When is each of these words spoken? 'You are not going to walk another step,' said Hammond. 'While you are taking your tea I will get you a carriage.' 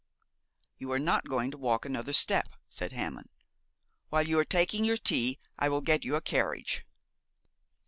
'You 0.79 0.91
are 0.93 0.97
not 0.97 1.29
going 1.29 1.51
to 1.51 1.59
walk 1.59 1.85
another 1.85 2.11
step,' 2.11 2.55
said 2.67 2.91
Hammond. 2.91 3.29
'While 4.09 4.23
you 4.25 4.39
are 4.39 4.43
taking 4.45 4.83
your 4.83 4.97
tea 4.97 5.37
I 5.59 5.69
will 5.69 5.81
get 5.81 6.03
you 6.03 6.15
a 6.15 6.21
carriage.' 6.21 6.83